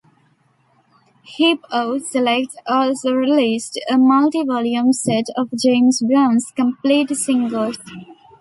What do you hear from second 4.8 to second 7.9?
set of James Brown's complete singles.